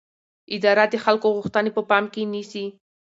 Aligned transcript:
اداره 0.55 0.85
د 0.89 0.95
خلکو 1.05 1.27
غوښتنې 1.37 1.71
په 1.73 1.81
پام 1.89 2.03
کې 2.13 2.21
نیسي. 2.33 2.65